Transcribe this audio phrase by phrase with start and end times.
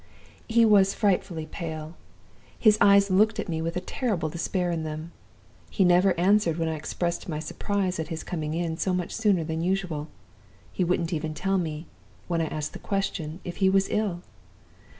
[0.49, 1.95] "He was frightfully pale.
[2.57, 5.11] His eyes looked at me with a terrible despair in them.
[5.69, 9.43] He never answered when I expressed my surprise at his coming in so much sooner
[9.43, 10.07] than usual;
[10.73, 11.85] he wouldn't even tell me,
[12.27, 14.23] when I asked the question, if he was ill.